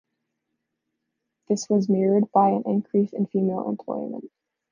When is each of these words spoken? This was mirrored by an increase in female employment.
This 1.47 1.69
was 1.69 1.87
mirrored 1.87 2.31
by 2.31 2.49
an 2.49 2.63
increase 2.65 3.13
in 3.13 3.27
female 3.27 3.69
employment. 3.69 4.31